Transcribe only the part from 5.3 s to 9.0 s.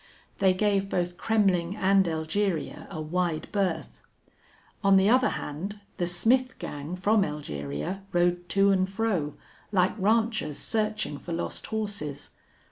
hand, the Smith gang from Elgeria rode to and